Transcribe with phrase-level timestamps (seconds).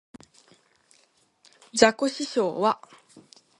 [1.75, 2.81] ザコシショウは